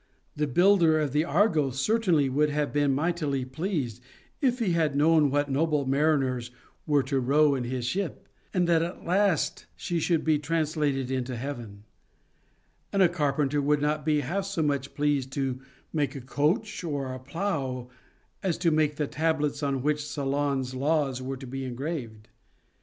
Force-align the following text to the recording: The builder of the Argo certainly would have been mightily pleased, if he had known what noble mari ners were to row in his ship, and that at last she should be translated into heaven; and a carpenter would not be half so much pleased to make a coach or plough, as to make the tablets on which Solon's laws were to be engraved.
The 0.35 0.47
builder 0.47 0.99
of 0.99 1.13
the 1.13 1.23
Argo 1.25 1.69
certainly 1.69 2.27
would 2.27 2.49
have 2.49 2.73
been 2.73 2.91
mightily 2.95 3.45
pleased, 3.45 4.01
if 4.41 4.57
he 4.57 4.71
had 4.71 4.95
known 4.95 5.29
what 5.29 5.47
noble 5.47 5.85
mari 5.85 6.17
ners 6.17 6.49
were 6.87 7.03
to 7.03 7.19
row 7.19 7.53
in 7.53 7.65
his 7.65 7.85
ship, 7.85 8.27
and 8.51 8.67
that 8.67 8.81
at 8.81 9.05
last 9.05 9.67
she 9.75 9.99
should 9.99 10.23
be 10.23 10.39
translated 10.39 11.11
into 11.11 11.37
heaven; 11.37 11.83
and 12.91 13.03
a 13.03 13.07
carpenter 13.09 13.61
would 13.61 13.79
not 13.79 14.03
be 14.03 14.21
half 14.21 14.45
so 14.45 14.63
much 14.63 14.95
pleased 14.95 15.31
to 15.33 15.61
make 15.93 16.15
a 16.15 16.21
coach 16.21 16.83
or 16.83 17.19
plough, 17.19 17.87
as 18.41 18.57
to 18.57 18.71
make 18.71 18.95
the 18.95 19.05
tablets 19.05 19.61
on 19.61 19.83
which 19.83 20.03
Solon's 20.03 20.73
laws 20.73 21.21
were 21.21 21.37
to 21.37 21.45
be 21.45 21.63
engraved. 21.63 22.27